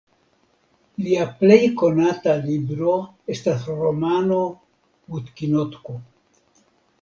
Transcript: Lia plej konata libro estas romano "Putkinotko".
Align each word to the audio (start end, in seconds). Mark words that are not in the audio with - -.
Lia 1.07 1.25
plej 1.41 1.57
konata 1.81 2.33
libro 2.45 2.95
estas 3.35 3.69
romano 3.83 4.39
"Putkinotko". 5.13 5.99